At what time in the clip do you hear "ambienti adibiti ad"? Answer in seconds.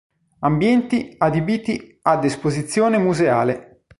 0.39-2.23